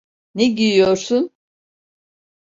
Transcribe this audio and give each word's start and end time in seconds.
Ne 0.35 0.45
giyiyorsun? 0.45 1.31